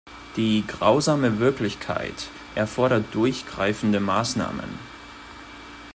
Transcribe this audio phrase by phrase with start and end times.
[0.35, 4.79] Die grausame Wirklichkeit erfordert durchgreifende Maßnahmen.